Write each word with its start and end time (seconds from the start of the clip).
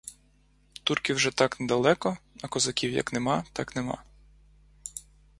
Турки 0.83 1.11
вже 1.13 1.31
так 1.31 1.59
недалеко, 1.59 2.17
а 2.41 2.47
козаків 2.47 2.91
як 2.91 3.13
нема, 3.13 3.43
так 3.53 3.75
нема. 3.75 4.03